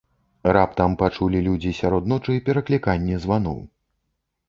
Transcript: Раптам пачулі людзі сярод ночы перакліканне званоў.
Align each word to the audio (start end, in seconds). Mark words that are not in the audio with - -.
Раптам 0.55 0.95
пачулі 1.01 1.43
людзі 1.49 1.75
сярод 1.81 2.11
ночы 2.17 2.41
перакліканне 2.51 3.23
званоў. 3.27 3.65